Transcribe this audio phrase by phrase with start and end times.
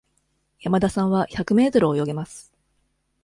[0.61, 2.51] 山田さんは百メートル泳げます。